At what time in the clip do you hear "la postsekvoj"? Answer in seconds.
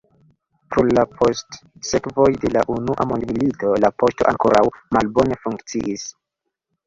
0.97-2.29